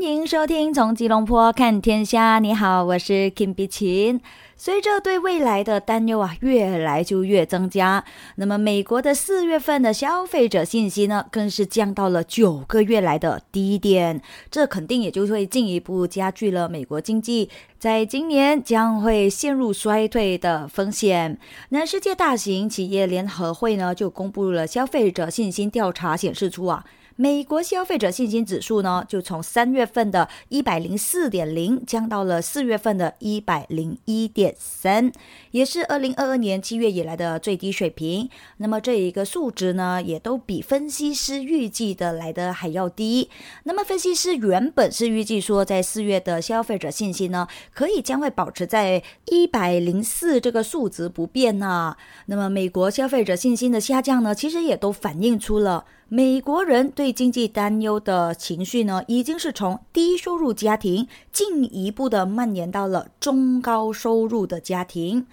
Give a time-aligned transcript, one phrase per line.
[0.00, 2.36] 欢迎收听《从吉隆坡看天下》。
[2.40, 4.20] 你好，我是 Kim 比琴。
[4.56, 8.04] 随着对未来的担忧啊，越来就越增加。
[8.36, 14.22] 那么，美国的四月份的消费者信心呢，更是降到了九个月来的低点。
[14.52, 21.36] 这肯定也就会进一步加剧了美国经济在今年将会陷入衰退的风险。
[21.70, 26.84] 那世界大型企业联合会呢，就公布了消费者信心调查，显示出啊。
[27.20, 35.10] 美国消费者信心指数呢，就从三月份的一百零四点零降到了四月份的一百零一点三，
[35.50, 38.30] 也是二零二二年七月以来的最低水平。
[38.58, 43.28] 那么这一个数值呢，也都比分析师预计的来的还要低。
[43.64, 51.96] 那么分析师原本是预计说，在四月的消费者信心呢，可以将会保持在一百零四这个数值不变呢。
[52.26, 55.84] 那么美国消费者信心的下降呢，其实也都反映出了。
[56.10, 65.26] 美国人对经济担忧的情绪呢，已经是从低收入家庭进一步的蔓延到了中高收入的家庭。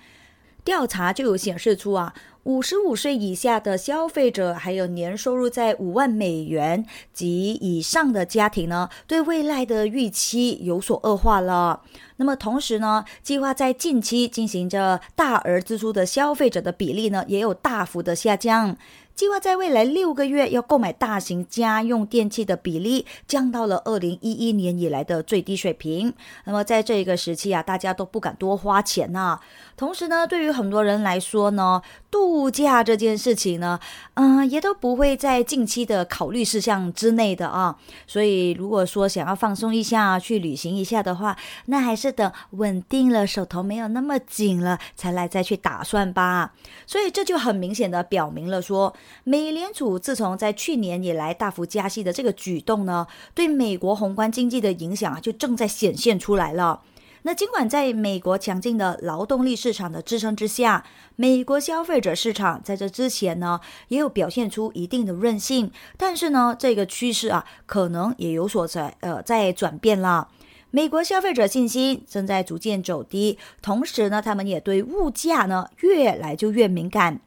[0.65, 11.83] 调查就有显示出啊，五十五岁以下的消费者，还有年收入在五万美元及以上的家庭呢，对未来的预期有所恶化了。
[12.17, 18.75] 那么同时呢，计划在近期进行着大额支出的消费者的比例呢，也有大幅的下降。
[19.15, 26.13] 计划在未来六个月要购买大型家用电器的比例降到了二零一一年以来的最低水平。
[26.43, 29.39] 那么在这个时期啊，大家都不敢多花钱呐。
[29.77, 33.79] 同时呢，对于很多人来说呢，度假这件事情呢，
[34.13, 37.77] 嗯，也都不会在近期的考虑事项之内的啊。
[38.07, 41.35] 所以如果说想要放松一下，去旅行一下的话，
[41.65, 46.53] 那还是等稳定了，手头没有那么紧了，才来再去打算吧。
[46.87, 48.95] 所以这就很明显的表明了说。
[49.25, 56.81] 美联储自从在去年以来大幅加息的这个举动呢，对美国宏观经济的影响啊，就正在显现出来了。
[57.27, 70.27] 那尽管在美国强劲的劳动力市场的支撑之下，美国消费者市场在这之前呢，也有表现出一定的韧性，但是呢，这个趋势啊，可能也有所在呃在转变了。
[70.69, 77.19] 美国消费者信心正在逐渐走低，同时呢，他们也对物价呢越来就越敏感。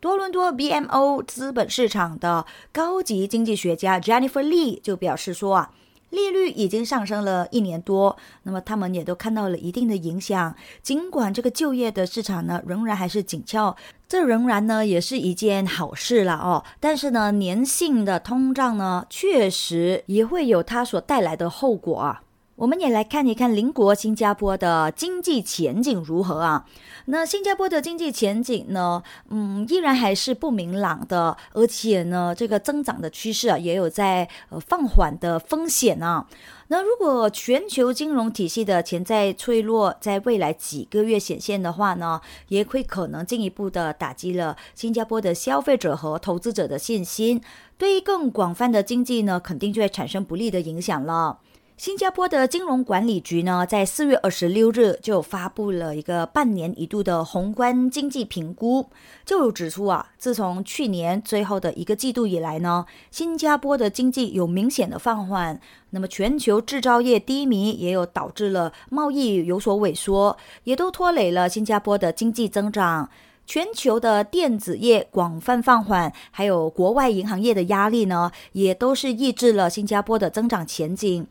[0.00, 5.70] 多伦多 BMO 资本市场的高级经济学家 Jennifer Lee 就表示说啊，
[6.14, 10.54] 利率已经上升了一年多，那么他们也都看到了一定的影响。
[10.82, 13.76] 尽管这个就业的市场呢仍然还是紧俏，
[14.08, 16.64] 这仍然呢也是一件好事了哦。
[16.80, 22.22] 但是呢，粘性的通胀呢确实也会有它所带来的后果啊。
[22.56, 26.64] 我们也来看一看邻国新加坡的经济前景如何啊？
[27.06, 29.02] 那新加坡的经济前景呢？
[29.28, 36.28] 嗯，依然还是不明朗的，而且呢，这个增长的趋势啊，也有在呃放缓的风险啊。
[36.68, 47.42] 那如果全球金融体系的潜在脆弱在未来几个月显现的话呢，也会可能进一步的打击了新加坡的消费者和投资者的信心，
[47.76, 51.40] 对于更广泛的经济呢，肯定就会产生不利的影响了。
[51.76, 58.86] 新加坡的金融管理局呢，在四月二十六日就发布了一个半年一度的宏观经济评估，
[59.24, 65.60] 就指出啊，自从去年最后的一个季度以来呢，新加坡的经济有明显的放缓。
[65.90, 73.10] 那么，全球制造业低迷也有导致了贸易有所萎缩，也都拖累了新加坡的经济增长。
[73.46, 81.26] 全球的电子业广泛放缓，还有国外银行业的压力呢，也都是抑制了新加坡的增长前景。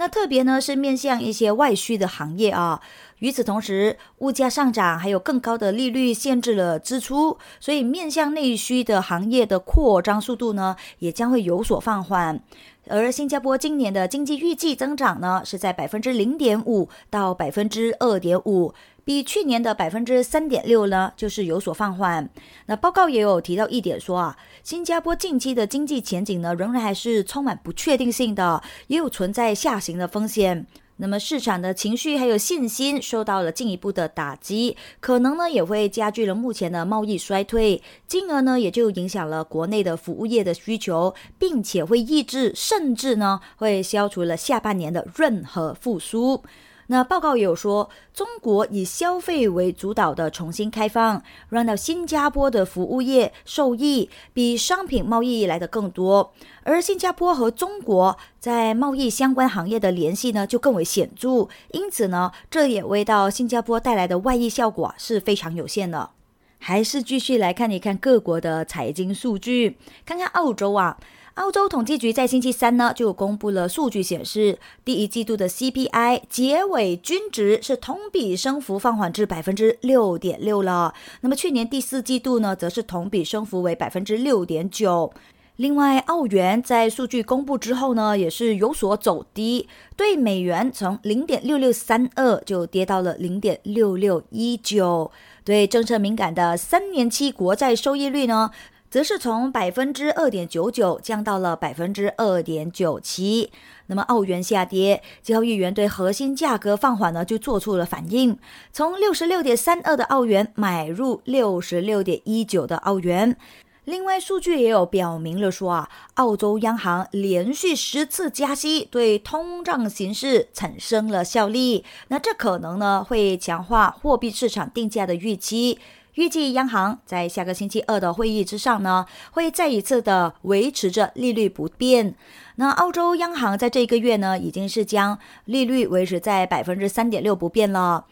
[0.00, 2.80] 那特别呢是面向一些外需的行业啊，
[3.18, 12.40] 与此同时，物价上涨还有更高的利率限制了支出，所以面向内需的行业的扩张速度呢也将会有所放缓。
[12.90, 18.74] 而新加坡今年的经济预计增长呢是在百分之零点五到百分之二点五。
[19.04, 22.28] 比去年的百分之三点六呢，就是有所放缓。
[22.66, 30.66] 那报告也有提到一点，说啊，新加坡近期的经济前景呢，仍然还是充满不确定性的，也有存在下行的风险。
[31.00, 46.42] 那么市场的情绪还有信心受到了进一步的打击，可能呢也会加剧了目前的贸易衰退，进而呢也就影响了国内的服务业的需求，并且会抑制甚至呢会消除了下半年的任何复苏。
[46.90, 56.32] 那报告也有说，中国以消费为主导的重新开放，让到新加坡的服务业受益比商品贸易来的更多，
[56.62, 66.10] 而新加坡和中国在贸易相关行业的联系呢就更为显著，因此呢，这也为到新加坡带来的外溢效果是非常有限的。
[66.58, 69.76] 还是继续来看一看各国的财经数据，
[70.06, 70.96] 看看澳洲啊。
[71.38, 80.92] 澳洲统计局在星期三呢就公布了数据，显示第一季度的 CPI 结尾均值是同比升幅放缓至百分之六点六了。
[81.20, 85.12] 那么去年第四季度呢，则是同比升幅为百分之六点九。
[85.54, 95.12] 另外，澳元在数据公布之后呢，也是有所走低，对美元从零点六六三二就跌到了零点六六一九。
[95.44, 98.50] 对政策敏感的三年期国债收益率呢？
[98.90, 103.50] 则是从百分之二点九九降到了百分之二点九七。
[103.86, 108.38] 那么澳元下跌，交易员对核心价格放缓呢，就做出了反应，
[108.72, 113.36] 从六十六点三二的澳元买入六十六点一九的澳元。
[113.84, 121.86] 另外，数据也有表明了说啊，澳洲央行连续十次加息，对通胀形势产生了效力。
[122.08, 125.78] 那这可能呢，会强化货币市场定价的预期。
[126.18, 132.16] 预计央行在下个星期二的会议之上呢，会再一次的维持着利率不变。
[132.56, 138.06] 那澳洲央行在这个月呢，已经是将利率维持在百分之三点六不变了。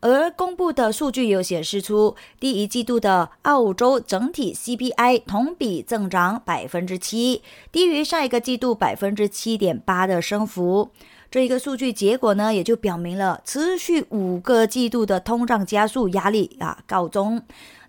[0.00, 10.92] 而公布的数据有显示出，第一季度的澳洲整体 CPI 同比增长百分之七，低于上一个季度百分之七点八的升幅。
[11.30, 17.40] 这一个数据结果呢，也就表明了持续五个季度的通胀加速压力啊告终。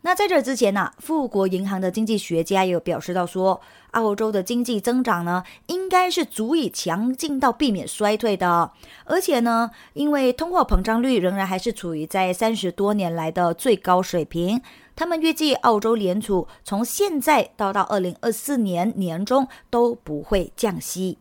[0.04, 3.60] 那在这之前呢，富国银行的经济学家也有表示到说，
[3.92, 8.72] 澳洲的经济增长呢，应该是足以强劲到避免衰退的。
[9.06, 14.62] 而且呢，因为通货膨胀率仍然还是处于在三十多年来的最高水平，
[14.96, 21.18] 他们预计澳洲联储从现在到到二零二四年年中都不会降息。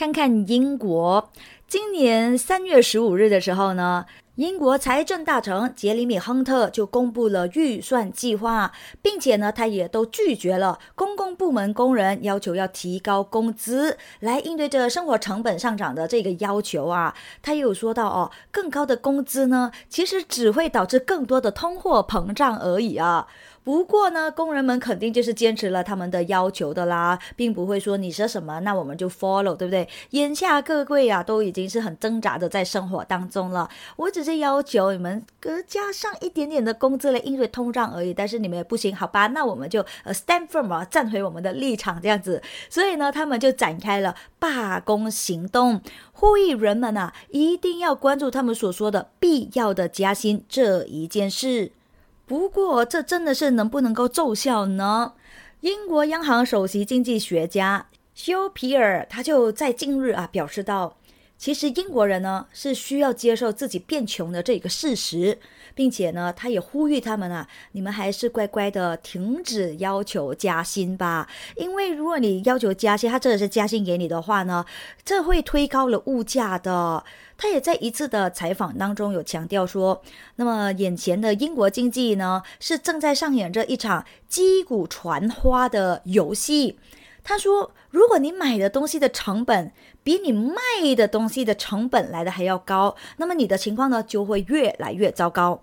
[0.00, 1.30] 看看英国。
[1.68, 4.06] 今年三月十五日的时候呢，
[4.36, 17.14] 英国财政大臣杰里米·亨特就公布了预算计划，并且呢，他也都拒绝了公共部门工人要求要提高工资来应对这生活成本上涨的这个要求啊。
[17.42, 23.26] 他也有说到哦，更高的工资呢，其实只会导致更多的通货膨胀而已啊。
[23.62, 29.88] 不过呢，工人们肯定就是坚持了他们的要求的啦，并不会说你说什么，那我们就 follow，对不对？
[30.10, 33.68] 眼下各位啊，都已经是很挣扎的在生活当中了。
[33.96, 39.26] 我只是要求你们呃加上一点点的工资来应对通胀而已，但是你们也不行，好吧？
[39.28, 42.42] 那我们就呃 stand firm 啊，站回我们的立场这样子。
[42.68, 45.80] 所以呢，他们就展开了罢工行动，
[46.12, 51.72] 呼吁人们啊一定要关注他们所说的必要的加薪这一件事。
[52.30, 55.14] 不过，这真的是能不能够奏效呢？
[55.62, 60.96] 英国央行首席经济学家休皮尔他就在近日啊表示到，
[61.36, 65.40] 其实英国人呢是需要接受自己变穷的这个事实。
[65.74, 71.28] 并且呢，他也呼吁他们啊，你们还是乖乖的停止要求加薪吧。
[71.56, 74.64] 因为如果你要求加薪，他真的是加薪给你的话呢，
[75.04, 77.04] 这会推高了物价的。
[77.36, 80.02] 他也在一次的采访当中有强调说，
[80.36, 86.78] 那么眼前的英国经济呢，是正在上演着一场击鼓传花的游戏。
[87.22, 89.72] 他说，如果你买的东西的成本
[90.02, 90.56] 比你卖
[90.96, 95.62] 的东西的成本来的还要高，那么你的情况呢，就会越来越糟糕。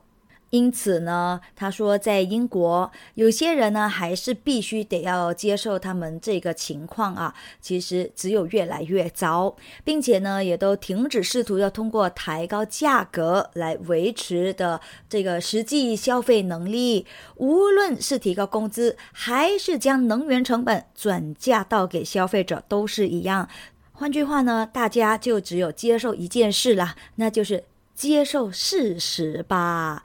[0.50, 7.34] 因此呢，他说，在英国，有些人呢还是必须得要接受他们这个情况啊。
[7.60, 17.06] 其实只有越来越糟，并且呢，也都停止试图要通过抬高价格来维持的这个实际消费能力。
[17.36, 23.50] 无论是提高工资，还是将能源成本转嫁到给消费者，都是一样。
[23.92, 30.04] 换句话呢，大家就只有接受一件事了，那就是接受事实吧。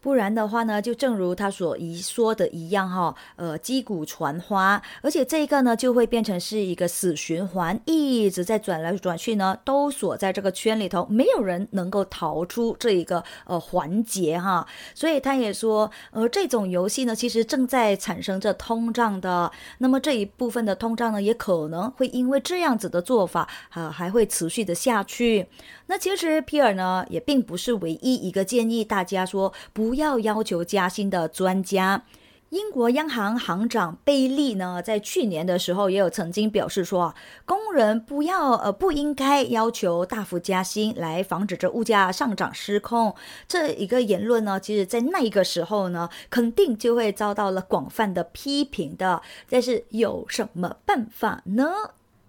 [0.00, 14.66] 不然的话呢，就正如他所一说的一样哈，呃，击鼓传花，而且这个呢就会变成是一个死循环，一直在转来转去呢，都锁在这个圈里头，没有人能够逃出这一个呃环节哈。
[14.94, 25.46] 所以他也说，呃，这种游戏呢，其实正在产生着通胀的，那么这一部分的通胀呢，也可能会因为这样子的做法啊，还会持续的下去。
[25.90, 32.04] 那其实皮尔呢，也并不是唯一一个建议大家说不要要求加薪的专家。
[32.50, 37.12] 英国央行行长贝利呢，在去年的时候也有曾经表示说，
[37.44, 43.16] 工人不要呃不应该要求大幅加薪来防止这物价上涨失控。
[43.48, 49.20] 这一个言论呢，其实在那一个时候呢，肯定就会遭到了广泛的批评的。
[49.48, 51.66] 但是有什么办法呢？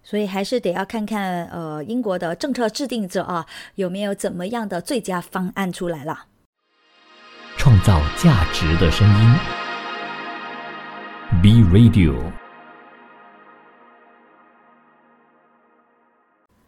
[0.02, 6.26] 所以还是得要看看呃英国的政策制定者啊，有没有怎么样的最佳方案出来了。
[7.56, 9.36] 创造价值的声音。
[11.42, 12.14] B Radio，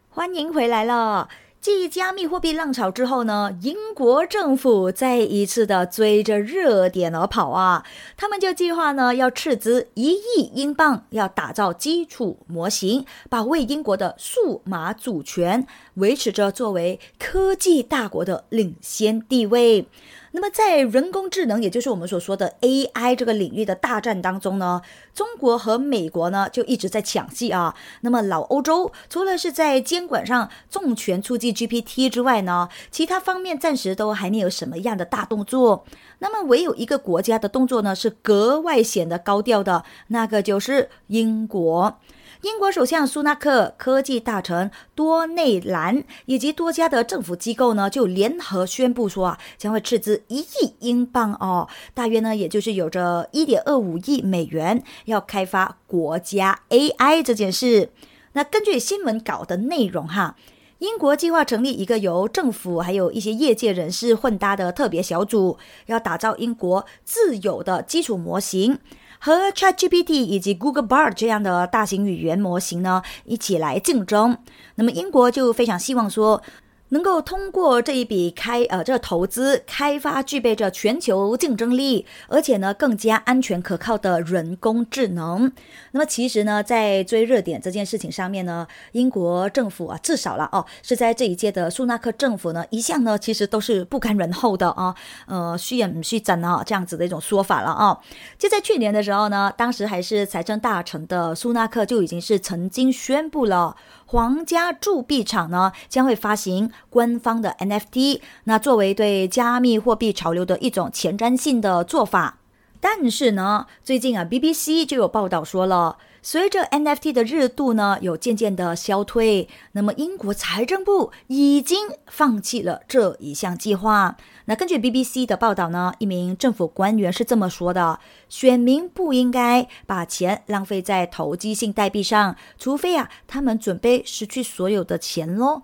[0.09, 1.29] 欢迎回来了。
[1.65, 7.83] 继加密货币浪潮之后呢，英国政府再一次的追着热点而跑啊！
[8.15, 19.87] 他们就计划呢要斥资一亿英镑，要打造基础模型，保卫英国的数码主权，维持着作为科技大国的领先地位。
[20.35, 24.81] 那么，在人工智能，也就是我们所说的 AI 这个领域的大战当中呢，
[25.13, 27.73] 中国和美国呢就一直在抢戏啊。
[28.01, 35.85] 那么，老欧洲除了是在监管上重拳出击 GPT 之外呢，其他方面暂时都还没有什么样的大动作。
[36.19, 41.97] 那么，唯有一个国家的动作呢是格外显得高调的，那个就是英国。
[42.45, 57.89] 英国首相苏纳克、科技大臣多内兰以及多家的政府机构呢，就联合宣布说啊，将会斥资一亿英镑哦，大约呢，也就是有着一点二五亿美元，要开发国家 AI 这件事。
[58.33, 60.35] 那根据新闻稿的内容哈，
[60.77, 68.77] 英国计划成立一个由政府还有一些业界人士混搭的特别小组，要打造英国自有的基础模型。
[69.25, 74.37] 和 ChatGPT 以及 Google Bard 这样的大型语言模型呢，一起来竞争。
[74.75, 76.43] 那么英国就非常希望说。
[76.89, 85.51] 能够通过这一笔开呃这个投资开发具备着全球竞争力，而且呢更加安全可靠的人工智能。
[85.91, 94.95] 那么其实呢，在追热点这件事情上面呢，英国政府啊至少了哦是在这一届的苏纳克政府呢一向呢其实都是不甘人后的啊，
[95.27, 97.99] 呃虚演虚真啊这样子的一种说法了啊。
[98.37, 103.75] 就在去年的时候呢，当时还是财政大臣的苏纳克就已经是曾经宣布了。
[104.07, 112.37] 皇家铸币厂呢将会发行官方的 NFT，那作为对加密货币潮流的一种前瞻性的做法。
[112.79, 115.97] 但是呢，最近啊，BBC 就有报道说了。
[116.21, 124.17] 随着 NFT 的热度呢有渐渐的消退，那么英国财政部已经放弃了这一项计划。
[124.45, 127.99] 那根据 BBC 的报道呢，一名政府官员是这么说的：
[128.29, 135.63] 选民不应该把钱浪费在投机性代币上，除非啊他们准备失去所有的钱喽。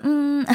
[0.00, 0.46] 嗯。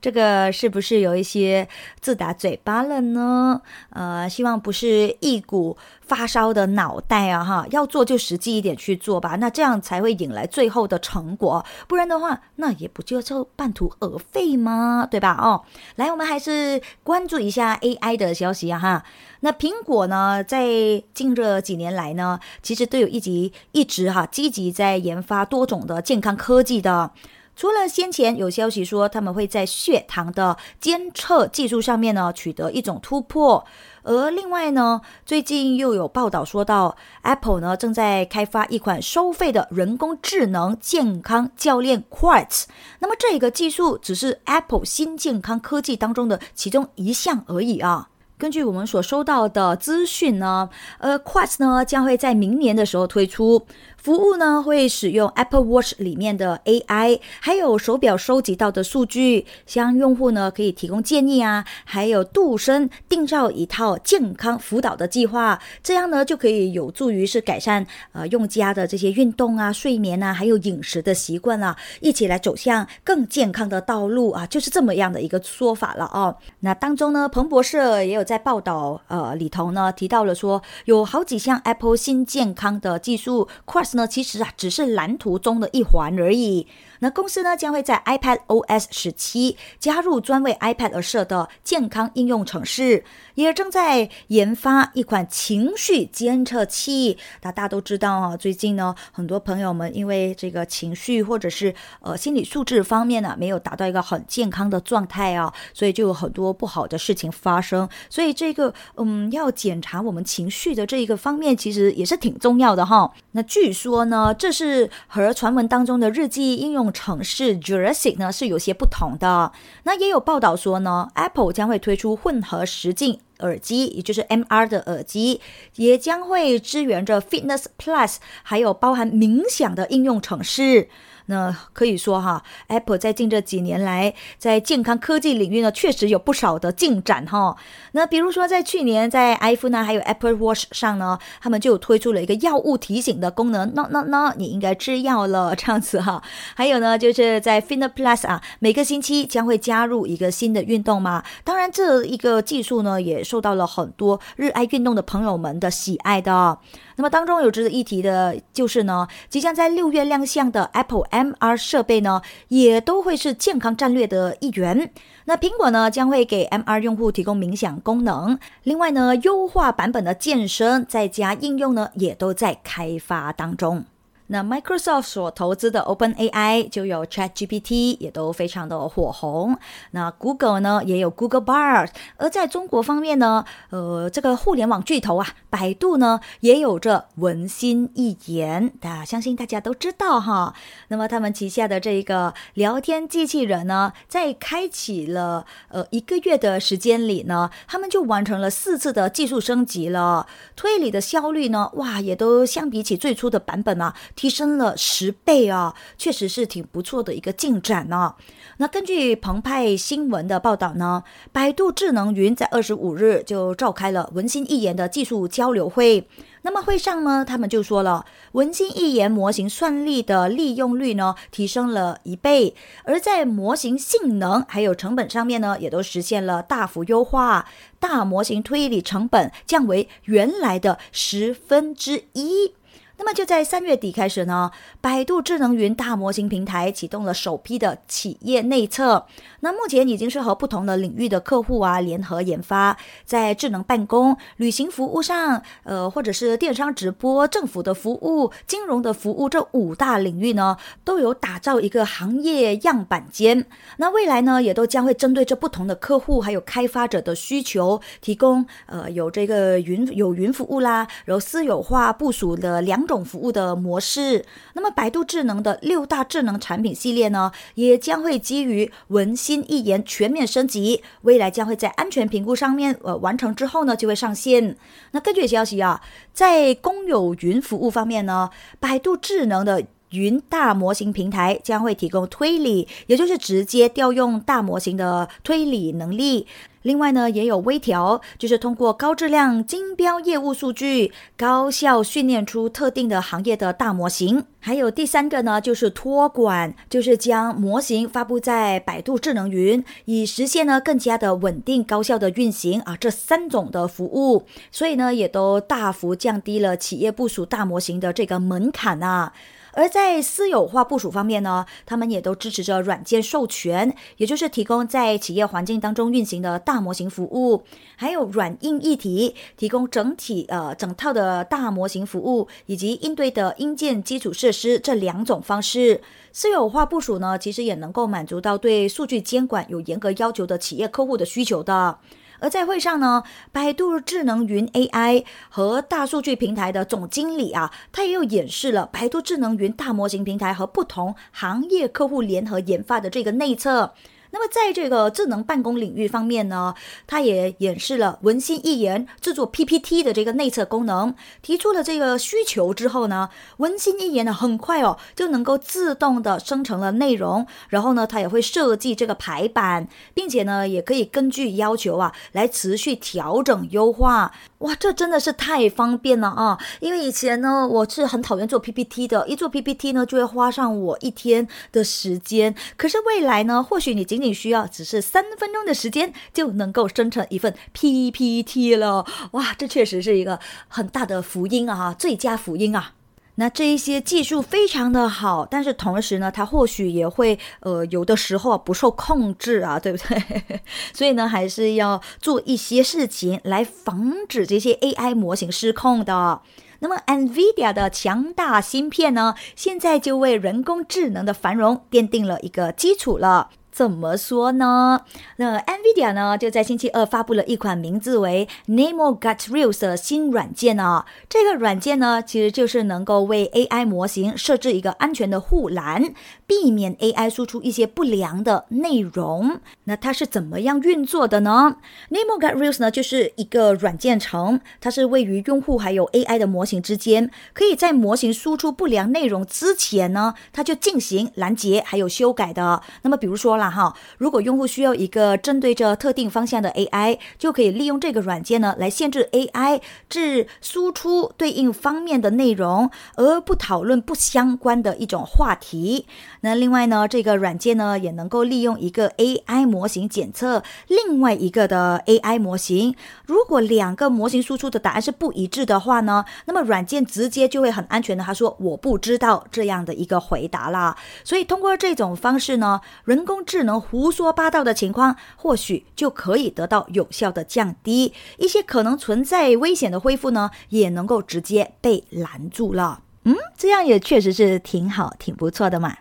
[0.00, 1.68] 这个是不是有一些
[2.00, 3.60] 自打嘴巴了呢？
[3.90, 15.06] 呃，希望不是一股发烧的脑袋啊，哈，要做就实际一点去做吧，那这样才会引来最后的成果，不然的话，那也不就就半途而废吗？
[15.10, 15.36] 对吧？
[15.40, 15.64] 哦，
[15.96, 19.04] 来，我们还是关注一下 AI 的消息啊，哈，
[19.40, 20.66] 那苹果呢，在
[21.14, 27.10] 近这几年来呢，其实都有一集一直哈积极在研发多种的健康科技的。
[27.56, 33.64] 除了先前有消息说他们会在血糖的监测技术上面呢取得一种突破，
[34.02, 42.64] 而另外呢，最近又有报道说到 Apple 呢正在开发一款收费的人工智能健康教练 Quartz。
[42.98, 48.08] 那么这个技术只是 Apple 新健康科技当中的其中一项而已啊。
[48.36, 50.68] 根据我们所收到的资讯呢，
[50.98, 53.64] 呃，Quartz 呢将会在明年的时候推出。
[54.04, 76.36] 服务呢会使用 Apple Watch 里面的 AI，还有手表收集到的数据，向用户呢可以提供建议啊，还有度身定造一套健康辅导的计划，这样呢就可以有助于是改善呃用家的这些运动啊、睡眠啊，还有饮食的习惯啊，一起来走向更健康的道路啊，就是这么样的一个说法了哦。
[76.60, 86.66] 那当中呢，彭博社也有在报道呃里头呢提到了说，有好几项 Apple 新健康的技术 q 那其实啊，只是蓝图中的一环而已。
[87.04, 97.18] 那公司呢，将会在 iPad OS 十七加入专为 iPad 而设的健康应用程式，也正在研发一款情绪监测器。
[97.42, 107.86] 那大家都知道啊，最近呢，很多朋友们因为这个情绪或者是呃心理素质方面呢，没有达到一个很健康的状态啊，所以就有很多不好的事情发生。
[108.08, 113.12] 所以这个嗯，要检查我们情绪的这一个方面，其实也是挺重要的哈。
[113.32, 116.93] 那据说呢，这是和传闻当中的日记应用。
[116.94, 119.52] 城市 Jurassic 呢是有些不同的。
[119.82, 125.40] 那也有报道说呢，Apple 将会推出混合实境耳机，也就是 MR 的耳机，
[125.74, 130.88] 也将会支援着 Fitness Plus，还有包含冥想的应用程式。
[131.26, 137.56] 那可以说哈，Apple 在近这几年来，在健康科技领域呢，确实有不少的进展哈。
[137.92, 146.22] 那比如说在去年，在 iPhone 呢，还有 Apple Watch 上呢，他们就推出了一个药物提醒的功能，那那那你应该吃药了这样子哈。
[146.54, 151.24] 还有呢，就是在 f i n e Plus 啊，每个星期将会加入一个新的运动嘛。
[151.42, 156.58] 当然，这一个技术呢，也受到了很多热爱运动的朋友们的喜爱的。
[156.96, 164.90] 那么当中有值得一提的，就是呢，即将在六月亮相的 Apple MR 设备呢，也都会是健康战略的一员。
[165.24, 168.38] 那苹果呢，将会给 MR 用户提供冥想功能。
[168.62, 173.84] 另外呢，优化版本的健身在家应用呢，也都在开发当中。
[174.28, 179.58] 那 Microsoft 所投资的 OpenAI 就有 ChatGPT，也都非常的火红。
[179.90, 181.90] 那 Google 呢，也有 Google Bard。
[182.16, 190.54] 而在中国方面呢，呃，这个互联网巨头啊，百度呢，也有着文心一言，大相信大家都知道哈。
[190.88, 200.26] 那么他们旗下的这个聊天机器人呢，在开启了呃一个月的时间里呢，他们就完成了四次的技术升级了，
[200.56, 203.94] 推理的效率呢，哇，也都相比起最初的版本啊。
[204.14, 208.14] 提升了十倍啊，确实是挺不错的一个进展呢。
[208.58, 211.02] 那根据澎湃新闻的报道呢，
[211.32, 216.08] 百度智能云在二十五日就召开了文心一言的技术交流会。
[216.42, 222.54] 那么会上呢，他们就说了，文心一言模型算力的利用率呢提升了一倍，
[222.84, 227.48] 而在模型性能还有成本上面呢，也都实现了大幅优化，
[227.80, 232.52] 大模型推理成本降为原来的十分之一。
[232.96, 239.06] 那么就在三月底开始呢，百度智能云大模型平台启动了首批的企业内测。
[239.40, 253.44] 那目前已经是和不同的领域的客户啊联合研发，在智能办公、旅行服务上，呃，或者是电商直播、政府的服务、金融的服务这五大领域呢，都有打造一个行业样板间。
[253.78, 262.84] 那未来呢，也都将会针对这不同的客户还有开发者的需求，提供呃有这个云有云服务啦，然后私有化部署的两。
[262.84, 274.54] 种服务的模式，那么百度智能的六大智能产品系列呢，也将会基于文心一言全面升级，未来将会在安全评估上面呃完成之后呢，就会上线。
[274.90, 275.80] 那根据消息啊，
[276.12, 278.28] 在公有云服务方面呢，
[278.60, 286.26] 百度智能的云大模型平台将会提供推理，也就是直接调用大模型的推理能力。
[286.62, 294.24] 另外呢，也有微调，就是通过高质量精标业务数据，高效训练出特定的行业的大模型。
[294.40, 302.74] 还有第三个呢，就是托管，就是将模型发布在百度智能云，以实现呢更加的稳定高效的运行啊。
[302.80, 309.12] 这三种的服务，所以呢，也都大幅降低了企业部署大模型的这个门槛啊。
[309.54, 317.42] 而在私有化部署方面呢，他们也都支持着软件授权，也就是提供在企业环境当中运行的大模型服务，
[317.76, 325.80] 还有软硬一体，提供整体呃整套的大模型服务，以及应对的硬件基础设施这两种方式。
[326.12, 331.78] 私有化部署呢，其实也能够满足到对数据监管有严格要求的企业客户的需求的。
[332.20, 343.74] 而在会上呢，百度智能云 AI 和大数据平台的总经理啊，他也有演示了百度智能云大模型平台和不同行业客户联合研发的这个内测。
[344.14, 346.54] 那么，在这个智能办公领域方面呢，
[346.86, 350.94] 它也演示了文心一言制作 PPT 的这个内测功能。
[351.20, 364.12] 提出了这个需求之后呢，文心一言呢很快哦就能够自动的生成了内容，然后呢，它也会设计这个排版，并且呢，也可以根据要求啊来持续调整优化。
[364.38, 366.38] 哇，这真的是太方便了啊！
[366.60, 372.34] 因为以前呢，我是很讨厌做 PPT 的，一做 PPT 呢就会花上我一天的时间。
[372.58, 378.86] 可是未来呢，或许你仅仅你需要只是三分钟的时间，就能够生成一份 PPT 了。
[379.12, 382.72] 哇，这确实是一个很大的福音啊，最佳福音啊！
[383.16, 390.40] 那这一些技术非常的好，但是同时呢，它或许也会呃有的时候不受控制啊，对不对？
[390.74, 396.22] 所以呢，还是要做一些事情来防止这些 AI 模型失控的。
[396.58, 403.30] 那么，NVIDIA 的强大芯片呢，现在就为人工智能的繁荣奠定了一个基础了。
[403.54, 404.80] 怎么说呢？
[405.18, 410.84] 那 NVIDIA 呢就在星期二发布了一款名字为 Nemo Gut Reels 的新软件呢。
[411.08, 415.94] 这个软件呢，其实就是能够为 AI 模型设置一个安全的护栏，
[416.26, 419.40] 避免 AI 输出一些不良的内容。
[419.64, 421.56] 那它是怎么样运作的呢
[421.90, 432.62] ？Nemo Guard Rules 呢，就是一个软件层，它是位于用户还有 AI 的模型之间，可以在模型输出不良内容之前呢，它就进行拦截还有修改的。
[432.82, 445.86] 那么比如说了哈，如果用户需要一个针对着特定方向的 AI，就可以利用这个软件呢来限制 AI 至输出对应方面的内容，而不讨论不相关的一种话题。
[446.24, 452.74] 那另外呢，这个软件呢也能够利用一个 AI 模型检测另外一个的 AI 模型。
[453.04, 460.74] 如果两个模型输出的答案是不一致的话呢，那么软件直接就会很安全的，他说我不知道这样的一个回答啦。
[461.04, 472.80] 所以通过这种方式呢，人工智能胡说八道的情况或许就可以得到有效的降低，一些可能存在危险的恢复呢，也能够直接被拦住了。
[473.06, 475.76] 嗯，这样也确实是挺好，挺不错的嘛。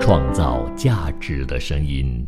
[0.00, 2.26] 创造价值的声音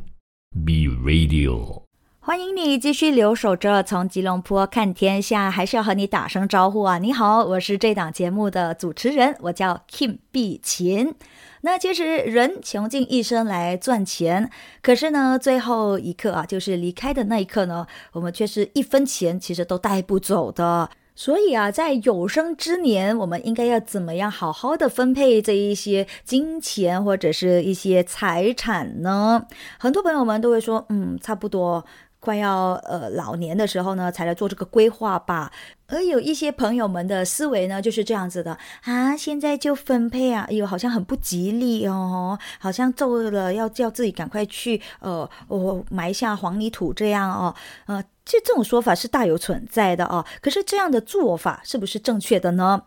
[0.66, 1.82] ，B Radio。
[2.18, 6.98] 欢迎你继续留守着从吉隆坡看天下，还是要和你打声招呼啊！
[6.98, 11.14] 你好，我是这档节目的主持人，我叫 Kim 碧琴。
[11.62, 14.50] 那其实人穷尽一生来赚钱，
[14.82, 20.90] 可是呢，最后一刻啊，就是离开的那一刻呢，我们却是一分钱其实都带不走的。
[21.14, 29.44] 所以啊，在有生之年，我们应该要怎么样好好的分配这一些金钱或者是一些财产呢？
[29.78, 31.84] 很多朋友们都会说，嗯，差不多
[32.20, 35.52] 快要呃老年的时候呢，才来做这个规划吧。
[35.88, 47.54] 而有一些朋友们的思维呢，就是这样子的啊，现在就分配啊，哎呦，好像很不吉利哦，好像做了要叫自己赶快去呃，我埋下黄泥土这样哦，
[47.86, 48.02] 呃。
[48.30, 52.84] 其实这种说法是大有存在的啊，可是这样的做法是不是正确的呢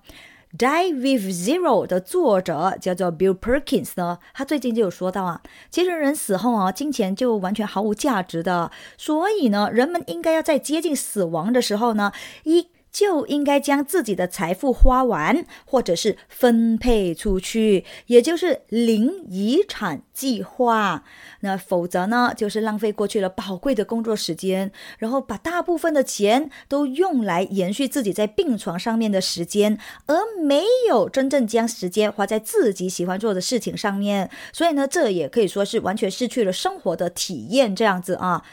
[0.57, 12.13] ？Die with Zero 的作者叫做 Bill Perkins 呢，他最近就有说到啊，其实人死后啊，金钱就完全毫无价值的，所以呢，人们应该要在接近死亡的时候呢，
[12.45, 12.69] 一。
[12.93, 21.03] 就应该将自己的财富花完，或者是分配出去，也就是零遗产计划。
[21.39, 34.29] 那否则呢，就是浪费过去了宝贵的工作时间，然后把大部分的钱都用来延续自己在病床上面的时间，而没有真正将时间花在自己喜欢做的事情上面。
[34.53, 38.43] 所以呢，这也可以说是完全失去了生活的体验，这样子啊。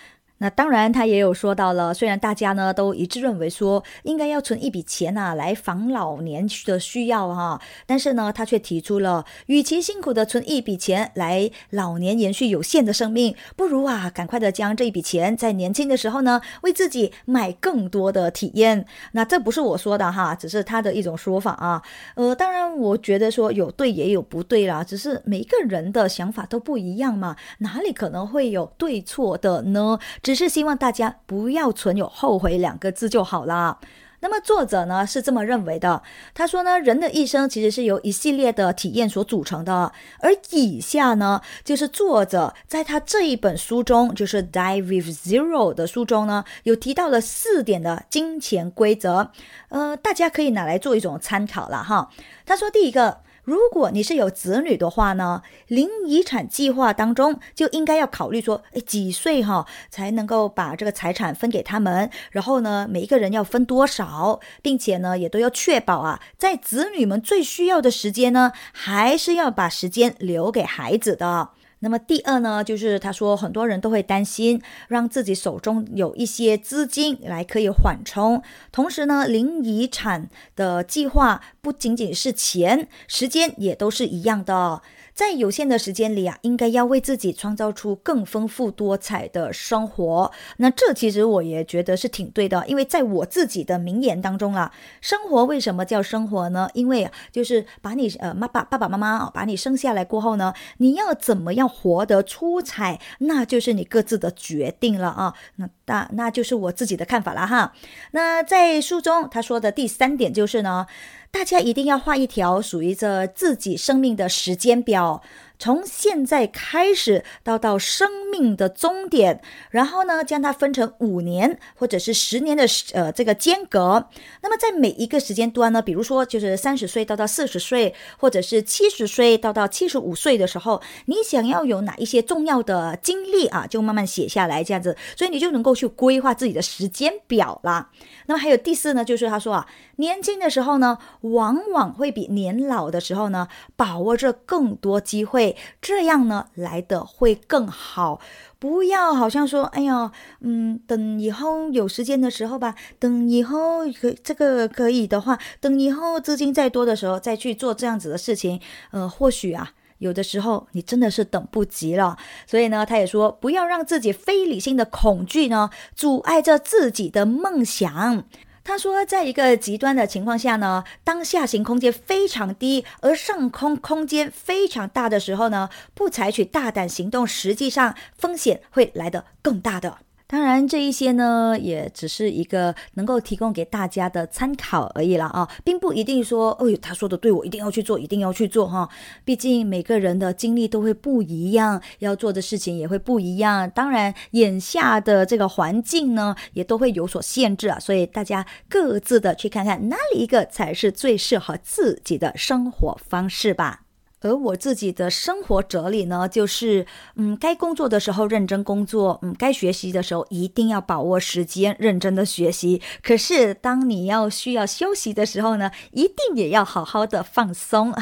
[0.43, 1.93] 那当然，他也有说到了。
[1.93, 18.87] 虽然大家呢都一致认为说应该要存一笔钱啊，来防老年的需要哈，但是呢，他却提出了，与其辛苦的存一笔钱来老年延续有限的生命，不如啊，赶快的将这一笔钱在年轻的时候呢，为自己买更多的体验。
[19.13, 21.83] 那这不是我说的哈，只是他的一种说法啊。
[22.15, 29.99] 呃，当然，我觉得说有对也有不对啦，只是每个人的想法都不一样嘛，哪里可能会有对错的呢？
[30.31, 33.81] 只是希望大家不要存有后悔两个字就好了。
[34.21, 39.91] 那么作者呢是这么认为的，他说呢，人的一生其实是由一系列的体验所组成的，
[40.21, 49.33] 而以下呢就是作者在他这一本书中，就是《Die with Zero》的书中呢，有提到了四点的金钱规则，
[49.71, 52.09] 呃，大家可以拿来做一种参考了哈。
[52.47, 53.23] 他说第一个。
[53.51, 62.09] 如果你是有子女的话呢，零遗产计划当中就应该要考虑说，哎，几岁哈才能够把这个财产分给他们？
[62.31, 71.51] 然后呢，每一个人要分多少，并且呢，也都要确保啊，在子女们最需要的时间呢，还是要把时间留给孩子的。
[71.83, 84.83] 那么第二呢，就是他说很多人都会担心，让自己手中有一些资金来可以缓冲，同时呢，零遗产的计划不仅仅是钱，时间也都是一样的。
[85.15, 90.31] 在有限的时间里啊，应该要为自己创造出更丰富多彩的生活。
[90.59, 96.69] 那这其实我也觉得是挺对的，因为在我自己的名言当中啊，生活为什么叫生活呢？
[96.75, 105.35] 因为就是把你呃妈爸爸爸妈妈把你生下来过后呢，你要怎么样活得出彩，那就是你各自的决定了啊。
[105.57, 107.73] 那那那就是我自己的看法了哈。
[108.13, 110.87] 那在书中他说的第三点就是呢。
[111.33, 115.23] 大家一定要画一条属于着自己生命的时间表。
[115.61, 124.09] 从现在开始到到生命的终点，然后呢，将它分成五年或者是十年的呃这个间隔。
[124.41, 137.91] 那么在每一个时间段呢，比如说就是三十岁到到四十岁，或者是七十岁到到七十五岁的时候，你想要有哪一些重要的经历啊，就慢慢写下来这样子，所以你就能够去规划自己的时间表啦。
[138.25, 143.47] 那么还有第四呢，就是他说啊，年轻的时候呢，往往会比年老的时候呢，
[143.77, 145.50] 把握着更多机会。
[145.81, 148.21] 这样呢来的会更好。
[148.59, 158.61] 不要好像说，哎呀，嗯，等以后有时间的时候吧，等以后可这个可以的话，等以后资金再多的时候再去做这样子的事情。
[158.91, 162.19] 呃，或许啊，有的时候你真的是等不及了。
[162.47, 168.25] 所以呢，他也说，不要让自己非理性的恐惧呢阻碍着自己的梦想。
[168.71, 179.99] 他说，在一个极端的情况下呢，当下行空间非常低，而上空空间非常大的时候呢，不采取大胆行动，实际上风险会来得更大的。
[180.33, 188.89] 当然，这一些呢，也只是一个能够提供给大家的参考而已了啊，并不一定说，哦，他说的对，我一定要去做，一定要去做哈。
[189.25, 193.69] 毕竟每个人的经历都会不一样，要做的事情也会不一样。
[193.69, 203.81] 当然，眼下的这个环境呢，也都会有所限制啊，所以大家各自的去看看哪里一个才是最适合自己的生活方式吧。
[204.21, 212.83] 而我自己的生活哲理呢，就是，嗯，该工作的时候认真工作，嗯，该学习的时候一定要把握时间，认真的学习。
[213.03, 217.95] 可是，当你要需要休息的时候呢，一定也要好好的放松。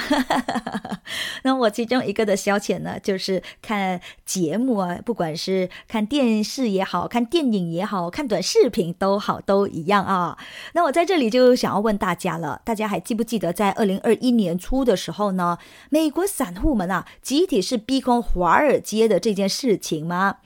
[1.45, 10.37] 那我其中一个的消遣呢，就是看节目啊，不管是看电视也好看电影也好看短视频都好，都一样啊。
[10.73, 15.57] 那我在这里就想要问大家了，大家还记不记得在二零二一年初的时候呢？
[15.91, 20.37] 美美国散户们啊，集体是逼空华尔街的这件事情吗？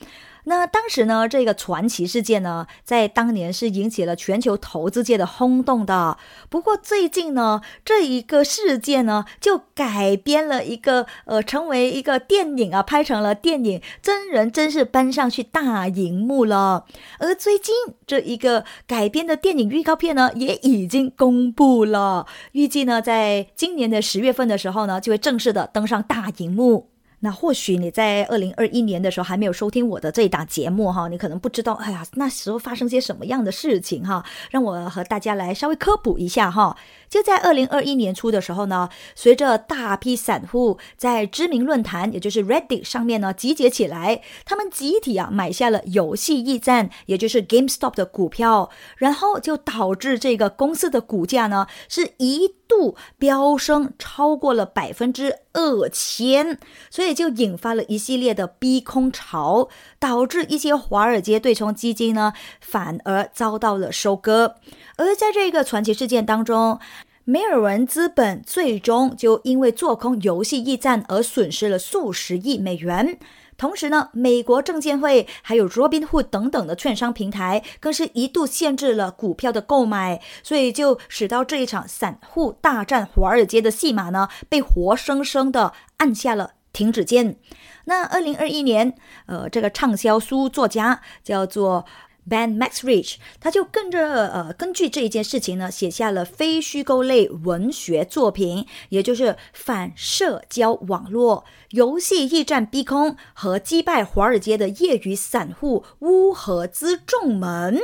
[0.45, 6.19] 那当时呢，这个传奇事件呢，在当年是引起了全球投资界的轰动的。
[6.49, 16.87] 不过最近呢，这一个事件呢，就改编了一个呃，成为一个电影啊，拍成了电影，真人真事搬上去大荧幕了。
[17.19, 17.75] 而最近
[18.07, 26.92] 这一个改编的电影预告片呢，也已经公布了，预计呢，在今年的十月份的时候呢，就会正式的登上大荧幕。
[27.25, 36.77] 那或许你在二零二一年的时候还没有收听我的这一档节目哈，你可能不知道，哎呀，那时候发生些什么样的事情哈，让我和大家来稍微科普一下哈。
[37.13, 56.59] 就在二零二一年初的时候呢，随着大批散户在知名论坛，也就是 Reddit 上面呢集结起来，他们集体啊买下了游戏驿站，也就是 GameStop 的股票，然后就导致这个公司的股价呢是一度飙升超过了百分之二千，
[56.91, 57.13] 所以。
[57.13, 64.55] 就引发了一系列的逼空潮，导致一些华尔街对冲基金呢反而遭到了收割。
[64.97, 66.79] 而在这个传奇事件当中，
[67.25, 73.19] 梅尔文资本最终就因为做空游戏驿站而损失了数十亿美元。
[73.57, 86.55] 同时呢，美国证监会还有 Robinhood 等等的券商平台更是一度限制了股票的购买，所以就使到这一场散户大战华尔街的戏码呢被活生生的按下了。
[86.73, 87.37] 停止键。
[87.85, 88.95] 那二零二一年，
[89.27, 91.85] 呃，这个畅销书作家叫做
[92.29, 107.81] Ben Max Rich，他就跟着呃，根据这一件事情呢，写下了非虚构类文学作品，也就是反社交网络游戏驿站逼空和击败华尔街的业余散户乌合之众们。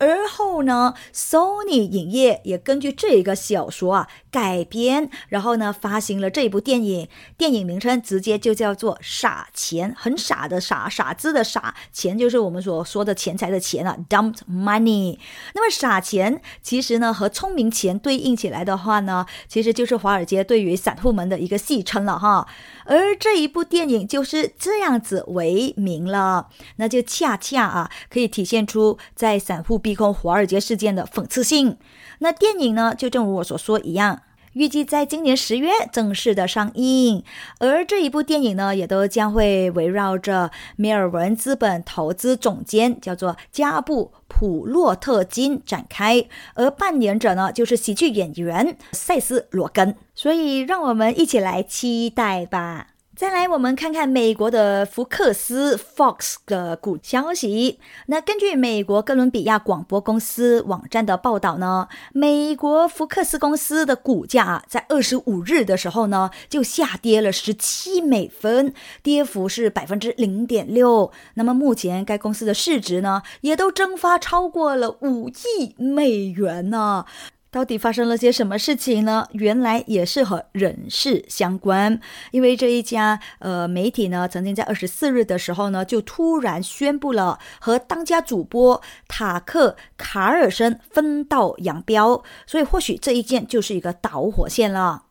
[0.00, 7.06] 而后呢，Sony 影业也根据这个小说啊改编，然后呢发行了这部电影。
[7.36, 15.18] 电影名称直接就叫做《傻钱》，很傻的傻，傻子的傻，钱就是我们所说的钱财的钱啊，dumped Money。
[15.54, 22.48] 那么傻钱其实呢和聪明钱对应起来的话呢，其实就是华尔街对于散户们的一个戏称了哈。
[22.86, 31.76] 而这一部电影就是这样子为名了，那就恰恰啊可以体现出在散户逼空华尔街事件的讽刺性。
[32.20, 34.22] 那电影呢，就正如我所说一样，
[34.52, 37.24] 预计在今年十月正式的上映。
[37.58, 46.24] 而这一部电影呢，也都将会围绕着米尔文资本投资总监叫做加布普洛特金展开，
[46.54, 49.96] 而扮演者呢，就是喜剧演员塞斯罗根。
[50.14, 52.86] 所以，让我们一起来期待吧。
[53.20, 57.78] 再来，我们看看美国的福克斯 （Fox） 的股消息。
[58.06, 71.12] 那根据美国哥伦比亚广播公司网站的报道呢，美国福克斯公司的股价在二十五日的时候呢，就下跌了十七美分，跌幅是百分之零点六。
[71.34, 77.04] 那么目前该公司的市值呢，也都蒸发超过了五亿美元呢。
[77.50, 79.26] 到底发生了些什么事情呢？
[79.32, 95.02] 原来也是和人事相关，因为这一家呃媒体呢，曾经在二十四日的时候呢，就突然宣布了和当家主播塔克卡尔森分道扬镳，所以或许这一件就是一个导火线了。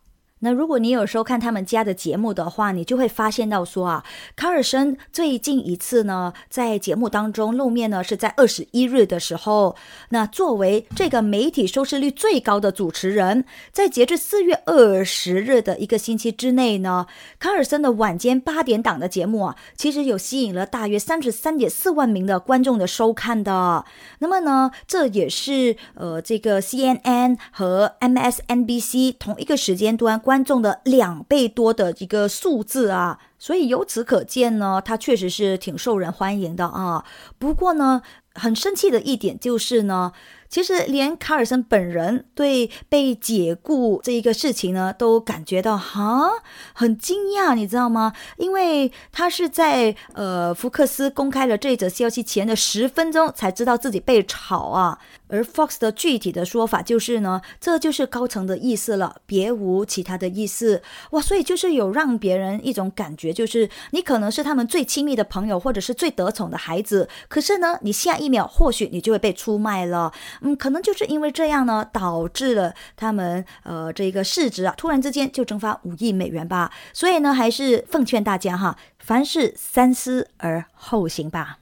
[0.42, 4.06] 那如果你有收看他们家的节目的话，你就会发现到说啊，
[4.38, 9.76] 卡尔森最近一次呢在节目当中露面呢是在二十一日的时候。
[10.10, 23.84] 那作为这个媒体收视率最高的主持人，在截至四月二十日的一个星期之内呢，卡尔森的晚间八点档的节目啊，其实有吸引了大约三十三点四万名的观众的收看的。
[24.20, 30.18] 那么呢，这也是呃这个 CNN 和 MSNBC 同一个时间段。
[30.30, 37.04] 观众的两倍多的一个数字啊，所以由此可见呢，他确实是挺受人欢迎的啊。
[37.40, 38.04] 不过呢，
[38.36, 40.12] 很生气的一点就是呢。
[40.48, 46.28] 其实连卡尔森本人对被解雇这一个事情呢，都感觉到哈
[46.74, 48.14] 很惊讶，你知道吗？
[48.38, 54.98] 因为他是在呃福克斯公开了这则消息前的十分钟才知道自己被炒啊。
[55.30, 61.22] 而 Fox 的具体的说法就是呢，这就是高层的意思了，别无其他的意思哇。
[61.22, 70.12] 所以就是有让别人一种感觉，就是你可能是他们最亲密的朋友，或者是最得宠的孩子，可是呢，你下一秒或许你就会被出卖了。
[70.42, 76.72] 嗯，可能就是因为这样呢，导致了他们呃这个市值啊，突然之间就蒸发五亿美元吧。
[76.92, 81.60] 所以呢，还是奉劝大家哈，凡事三思而后行吧。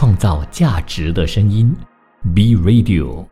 [0.00, 1.76] 创造价值的声音
[2.34, 3.26] ，B Radio。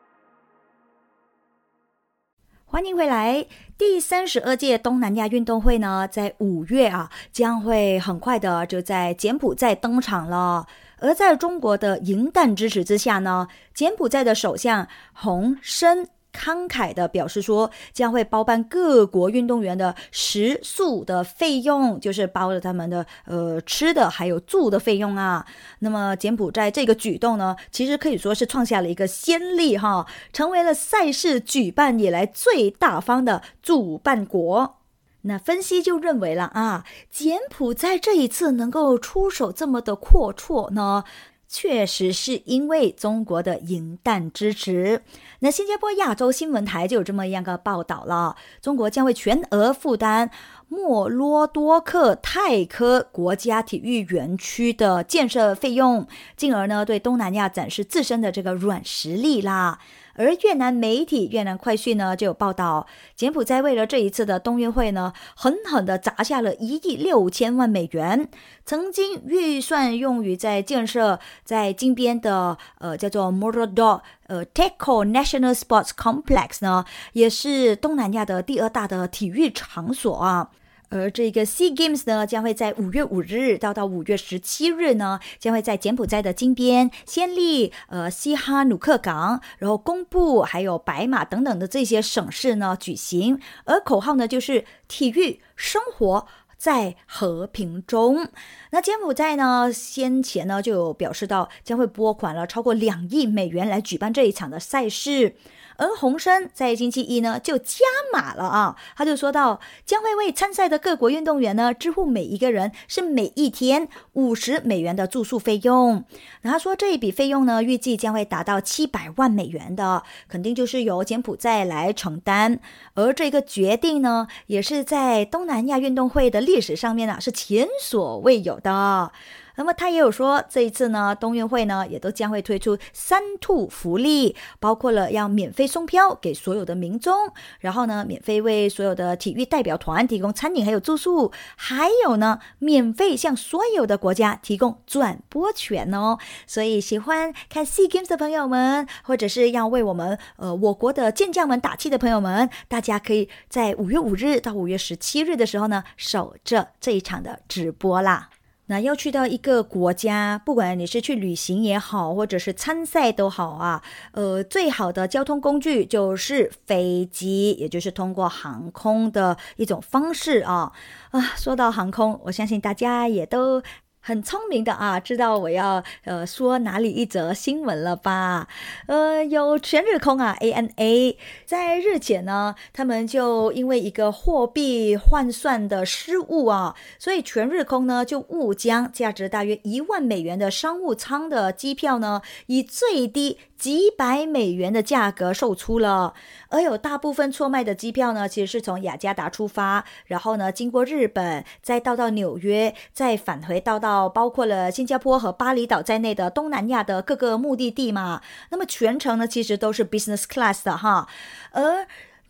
[2.66, 3.46] 欢迎回来。
[3.78, 10.66] 第三十二届东南亚运动会呢，在五月啊，将会很快的就在柬埔寨登场了。
[10.98, 16.06] 而在中国的银弹支持之下呢，柬埔寨的首相洪森。
[16.32, 25.44] 慷慨的表示说，将会包办各国运动员的食宿的费用，就是包了他们的呃吃的还有住的费用啊。
[25.80, 34.76] 那么柬埔寨这个举动呢，其实可以说是创下了一个先例哈，成为了赛事举办以来最大方的主办国。
[35.22, 41.04] 那分析就认为了啊，柬埔寨这一次能够出手这么的阔绰呢。
[41.48, 45.02] 确实是因为中国的银弹支持，
[45.40, 50.30] 那新加坡亚洲新闻台就有这么样个报道了：中国将会全额负担
[50.68, 56.06] 莫罗多克泰科国家体育园区的建设费用，
[56.36, 59.78] 进而呢对东南亚展示自身的这个软实力啦。
[60.18, 68.28] 而越南媒体越南快讯呢就有报道，柬埔寨为了这一次的冬运会呢，狠狠的砸下了一亿六千万美元。
[68.66, 80.50] 曾经预算用于在建设在金边的呃叫做 m o r a d o 呃 Techo National Sports Complex 呢，也是东南亚的第二大的体育场所啊。
[80.90, 93.38] 而这个 Sea Games 呢，将会在五月五日到到五月十七日呢，将会在柬埔寨的金边、暹粒、呃西哈努克港，然后公布还有白马等等的这些省市呢举行。
[93.64, 98.28] 而口号呢就是体育生活在和平中。
[98.70, 105.36] 那柬埔寨呢，先前呢就表示到将会拨款了超过两亿美元来举办这一场的赛事。
[105.78, 107.78] 而洪生在星期一呢就加
[108.12, 116.04] 码了啊，他就说到将会为参赛的各国运动员呢支付每一个人是每一天五十美元的住宿费用。
[116.42, 122.60] 那他说这一笔费用呢预计将会达到七百万美元的，肯定就是由柬埔寨来承担。
[122.94, 129.12] 而这个决定呢也是在东南亚运动会的历史上面啊是前所未有的。
[129.58, 137.12] 那么他也有说，这一次呢，冬运会呢，也都将会推出三兔福利，包括了要免费送票给所有的民众，
[137.58, 146.18] 然后呢，免费为所有的体育代表团提供餐饮还有住宿，还有呢，免费向所有的国家提供转播权哦。
[146.46, 158.30] 所以喜欢看 Sea Games 的朋友们，或者是要为我们呃我国的健将们打气的朋友们，大家可以在五月五日到五月十七日的时候呢，守着这一场的直播啦。
[158.68, 170.72] 那要去到一个国家，不管你是去旅行也好，或者是参赛都好啊，呃，最好的交通工具就是飞机，也就是通过航空的一种方式啊。
[171.10, 173.62] 啊，说到航空，我相信大家也都。
[174.00, 178.48] 很聪明的啊，知道我要呃说哪里一则新闻了吧？
[178.86, 193.38] 呃，有全日空啊，ANA 在日前呢，他们就因为一个货币换算的失误啊，所以全日空呢就误将价值大约一万美元的商务舱的机票呢，以最低。
[193.58, 196.14] 几百美元的价格售出了，
[196.48, 208.20] 而有大部分错卖的机票呢，其实是从雅加达出发，然后呢经过日本，再到到纽约，再返回到到到包括了新加坡和巴厘岛在内的东南亚的各个目的地嘛。
[208.50, 211.08] 那么全程呢，其实都是 business class 的哈。
[211.52, 211.86] 而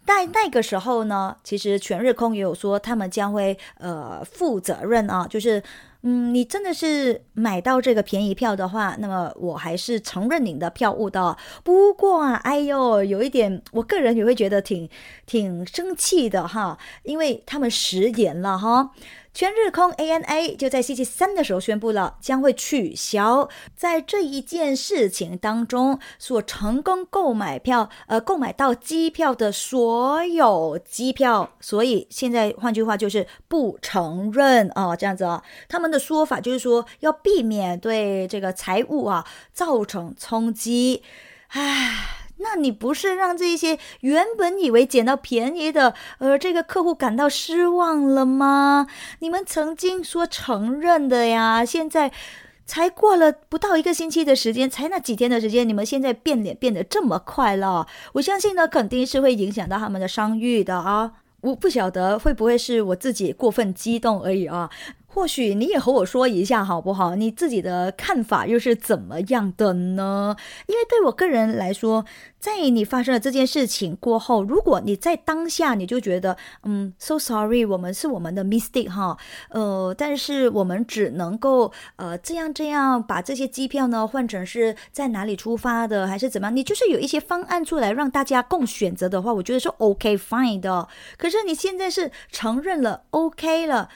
[0.07, 5.63] 在那个时候呢，其实全日空也有说，他们将会呃负责任啊，就是。
[6.03, 11.37] 嗯，你真的是买到这个便宜票的话，那么我还是承认你的票务的。
[11.65, 14.89] 不过啊，哎呦，有一点，我个人也会觉得挺
[15.27, 18.91] 挺生气的哈，因为他们食言了哈。
[19.39, 31.53] 全日空 ANA 就在星期三的时候宣布了，将会取消在这一件事情当中所成功购买票，呃，购买到机票的所有机票。
[31.61, 41.05] 所以现在换句话就是不承认啊，这样子啊，他们的说法就是说要避免对这个财务啊造成冲击，
[41.51, 42.18] 唉。
[42.39, 48.87] 那你不是让这些原本以为捡到便宜的，呃，这个客户感到失望了吗？
[49.19, 52.13] 你们曾经说承认的呀，现在
[52.65, 61.13] 才过了不到一个星期的时间，才那几天的时间，你们现在变脸变得这么快了，我相信呢，肯定是会影响到他们的商誉的啊。
[61.41, 64.69] 我不晓得会不会是我自己过分激动而已啊。
[65.11, 67.17] 或许你也和我说一下好不好？
[67.17, 70.37] 你自己的看法又是怎么样的呢？
[70.67, 72.05] 因为对我个人来说，
[72.39, 79.17] 在你发生了这件事情过后，如果你在当下你就觉得，嗯，so sorry，我们是我们的 mistake 哈，
[79.49, 86.55] 呃，但是我们只能够呃这样这样把这些机票呢换成是在哪里出发的，还是怎么样？
[86.55, 90.87] 你就是有一些方案出来让大家共选择的话，我觉得是 OK fine 的。
[91.17, 93.89] 可是你现在是承认了 OK 了。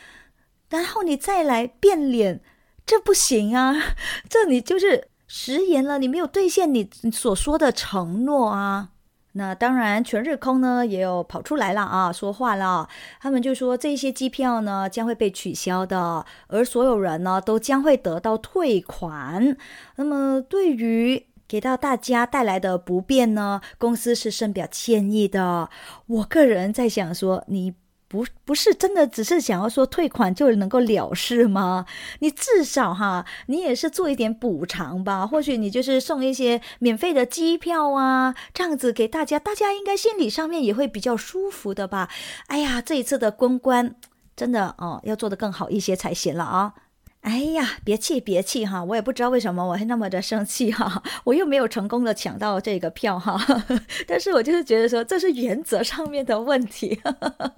[0.73, 2.41] 然后你再来变脸，
[2.87, 3.75] 这不行啊！
[4.27, 8.89] 这你就是食言了，你没有兑现你所说的承诺啊。
[9.33, 12.89] 那当然，全日空呢也有跑出来了啊，说话了。
[13.21, 19.55] 他们就说这些机票呢将会被取消的，而所有人呢都将会得到退款。
[19.97, 25.69] 那么对于给到大家带来的不便呢，公司是深表歉意的。
[26.07, 27.75] 我个人在想说，你。
[28.13, 31.87] 不不是真的，只是想要说退款就能够了事吗？
[32.19, 35.27] 你至少哈，你也是做一点补偿吧。
[35.27, 42.11] 或许你就是送一些免费的机票啊，这样子给大家，大家应该心理上面也会比较舒服的吧。
[42.49, 43.95] 哎呀，这一次的公关
[44.37, 46.75] 真的哦，要做得更好一些才行了啊。
[47.23, 53.41] 哎呀，别气别气哈，我也不知道为什么我会那么的生气哈，我又没有成功的抢到这个票哈，
[54.09, 57.01] 但是我就是觉得说这是原则上面的问题。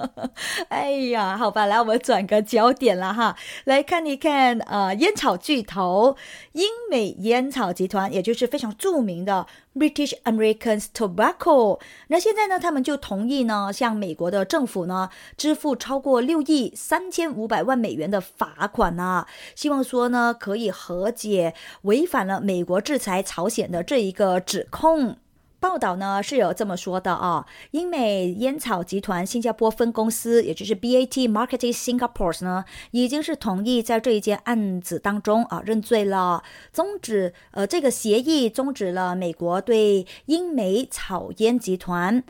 [0.68, 6.14] 哎呀，好吧，来我们转个焦点了哈，来看一看呃烟草巨头
[6.52, 9.46] 英美烟草集团，也就是非常著名的。
[9.74, 25.16] British Americans Tobacco，那现在呢，他们就同意呢，向美国的政府呢支付超过六亿三千五百万美元的罚款呢，希望说呢可以和解违反了美国制裁朝鲜的这一个指控。
[25.64, 42.22] 报道呢是有这么说的啊，英美烟草集团新加坡分公司，也就是 BAT Marketing Singapore 呢，已经是同意在这一件案子当中啊认罪了，终止呃这个协议，终止了美国对英美草烟集团。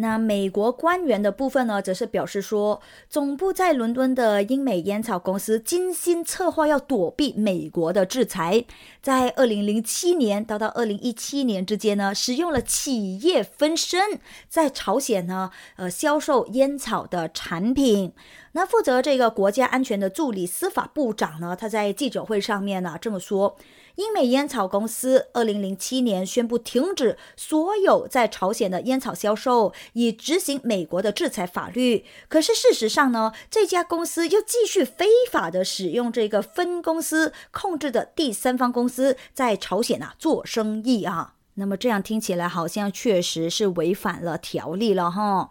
[0.00, 8.64] 那美国官员的部分呢，则是表示说，总部在伦敦的英美烟草公司精心策划要躲避美国的制裁，
[9.02, 18.12] 在二零零七年到到二零一七年之间呢，使用了企业分身在朝鲜呢，呃，销售烟草的产品。
[18.52, 23.56] 那负责这个国家安全的助理司法部长呢，他在记者会上面呢这么说。
[24.00, 32.06] 英美烟草公司二零零七年宣布停止所有在朝鲜的烟草销售，以执行美国的制裁法律。
[32.26, 41.34] 可是事实上呢，这家公司又继续非法的使用这个分公司控制的第三方公司在朝鲜啊做生意啊。
[41.54, 45.50] 那么这样听起来好像确实是违反了条例了哈。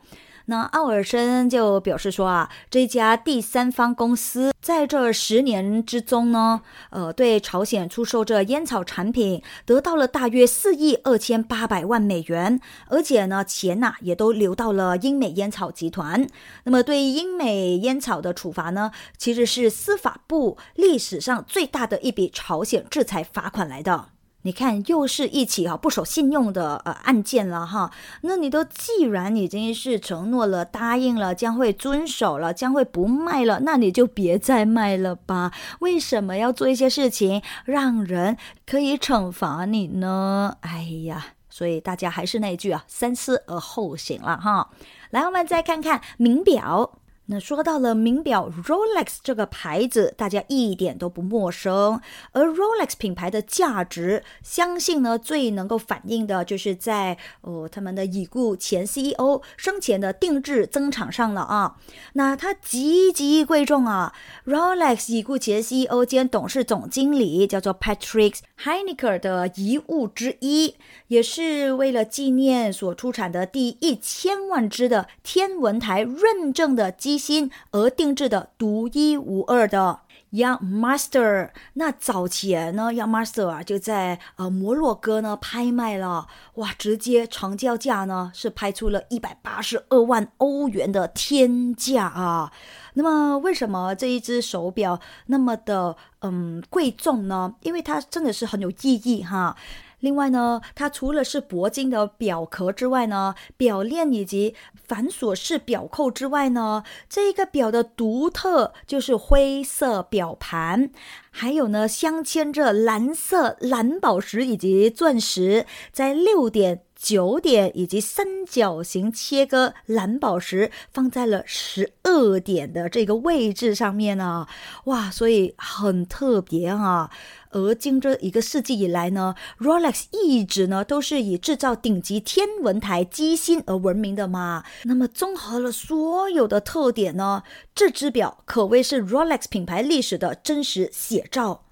[0.49, 16.27] 那奥尔森就表示说啊，这家第三方公司在这十年之中呢，呃，对朝鲜出售这烟草产品，得到了大约四亿二千八百万美元，而且呢，钱呐也都流到了英美烟草集团。
[16.63, 24.07] 那么，对英美烟草的处罚呢，其实是司法部历史上最大的一笔朝鲜制裁罚款来的。
[24.43, 27.91] 你看，又是一起哈不守信用的呃案件了哈。
[28.21, 35.51] 那你都既然已经是承诺了、答应了，将会遵守了，将会不卖了，那你就别再卖了吧。
[35.79, 40.55] 为什么要做一些事情让人可以惩罚你呢？
[40.61, 44.69] 哎呀，所以大家还是那句啊，三思而后行了哈。
[45.09, 46.99] 来，我们再看看名表。
[47.31, 52.01] 那说到了名表 Rolex 这个牌子，大家一点都不陌生。
[52.31, 61.75] 而 Rolex 品牌的价值，相信呢最能够反映的就是在哦他们的已故前 CEO 生前的定制增长上了啊。
[62.13, 64.11] 那它极极贵重啊
[64.47, 70.75] ！Rolex 已故前 CEO 兼董事总经理叫做 Patrick Heinecker 的遗物之一，
[71.09, 77.19] 也是为了纪念所出产的第一千万只的天文台认证的机。
[77.19, 79.99] 芯而定制的独一无二的
[80.31, 92.53] Young Master，那早前呢，Young Master 啊就在呃摩洛哥呢拍卖了，哇，直接成交价呢是拍出了一百八十二万欧元的天价啊！
[92.99, 97.55] 那么为什么这一只手表那么的嗯贵重呢？
[97.61, 99.55] 因为它真的是很有意义哈。
[100.01, 110.91] 另外呢，它除了是铂金的表壳之外呢，表链以及繁锁式表扣之外呢，这一个表的独特就是灰色表盘，
[111.31, 116.81] 还有呢镶嵌着蓝色蓝宝石以及钻石，在六点。
[117.01, 124.45] 九点以及三角形切割蓝宝石放在了十二点的这个位置上面呢，
[124.85, 127.09] 哇，所以很特别啊。
[127.51, 134.65] 而经这一个世纪以来呢，Rolex 一直呢都是以制造顶级天文台机芯而闻名的嘛。
[134.83, 137.43] 那么综合了所有的特点呢，
[137.73, 141.63] 这只表可谓是 Rolex 品牌历史的真实写照。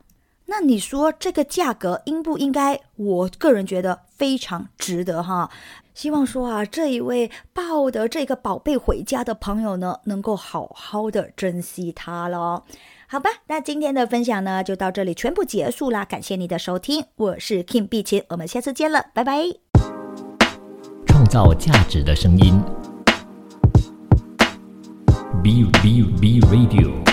[0.49, 2.79] 那你说这个价格应不应该？
[2.95, 5.49] 我个人觉得非常值得哈。
[5.93, 12.63] 希望说啊，这一位抱得这个宝贝回家的朋友呢，能够好好的珍惜它了。
[13.07, 16.05] 好吧，那今天的分享呢，就到这里全部结束啦。
[16.05, 19.43] 感谢你的收听，我是 Kim 碧琴，我们下次见了，拜拜。
[21.07, 22.61] 创造价值的声音
[25.43, 27.06] ，B B B Radio。